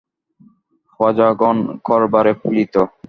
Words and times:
প্রজাগণ 0.99 1.57
করভারে 1.87 2.33
পীড়িত। 2.41 2.75